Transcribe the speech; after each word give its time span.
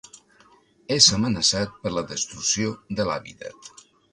És 0.95 1.09
amenaçat 1.17 1.77
per 1.83 1.91
la 1.99 2.05
destrucció 2.15 2.73
de 3.01 3.07
l'hàbitat. 3.11 3.75